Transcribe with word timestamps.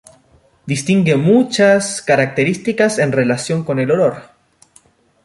Distingue 0.65 1.15
muchas 1.15 2.01
ca´racterísticas 2.03 2.97
en 2.97 3.11
relación 3.11 3.63
con 3.63 3.77
el 3.77 3.91
olor. 3.91 4.31